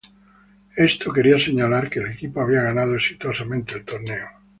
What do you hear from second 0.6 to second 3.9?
Esto quería señalar que el equipo había ganado exitosamente el